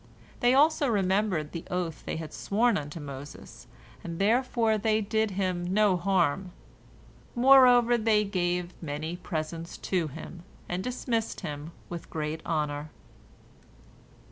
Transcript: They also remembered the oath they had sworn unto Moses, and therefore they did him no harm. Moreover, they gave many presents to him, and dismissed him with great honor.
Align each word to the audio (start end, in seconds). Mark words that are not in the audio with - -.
They 0.39 0.55
also 0.55 0.87
remembered 0.87 1.51
the 1.51 1.63
oath 1.69 2.05
they 2.07 2.15
had 2.15 2.33
sworn 2.33 2.75
unto 2.75 2.99
Moses, 2.99 3.67
and 4.03 4.17
therefore 4.17 4.79
they 4.79 4.99
did 4.99 5.29
him 5.37 5.71
no 5.71 5.95
harm. 5.95 6.53
Moreover, 7.35 7.99
they 7.99 8.23
gave 8.23 8.73
many 8.81 9.15
presents 9.17 9.77
to 9.77 10.07
him, 10.07 10.41
and 10.67 10.83
dismissed 10.83 11.41
him 11.41 11.71
with 11.87 12.09
great 12.09 12.41
honor. 12.47 12.89